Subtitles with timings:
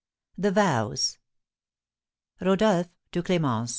[0.35, 1.19] THE VOWS.
[2.41, 3.69] _Rodolph to Clémence.